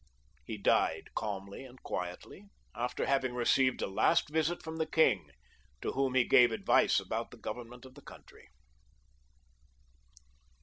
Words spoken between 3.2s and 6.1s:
received a last visit from the king, to